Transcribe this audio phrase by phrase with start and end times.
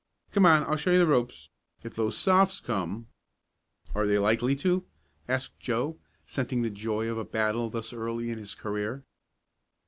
[0.31, 1.51] "Come on, and I'll show you the ropes.
[1.83, 2.59] If those Sophs.
[2.59, 3.09] come"
[3.93, 4.87] "Are they likely to?"
[5.27, 9.03] asked Joe, scenting the joy of a battle thus early in his career.